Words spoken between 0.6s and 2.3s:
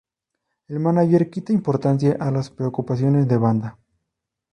El mánager quita importancia